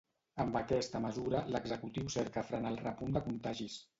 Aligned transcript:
Amb 0.43 0.55
aquesta 0.59 1.01
mesura, 1.03 1.41
l’executiu 1.55 2.09
cerca 2.15 2.45
frenar 2.49 2.73
el 2.75 2.83
repunt 2.87 3.15
de 3.19 3.25
contagis. 3.31 3.77